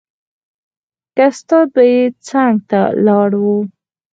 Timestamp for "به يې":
1.75-2.01